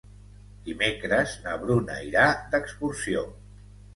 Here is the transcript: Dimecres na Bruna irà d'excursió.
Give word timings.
Dimecres 0.69 1.35
na 1.43 1.53
Bruna 1.65 1.99
irà 2.07 2.25
d'excursió. 2.55 3.23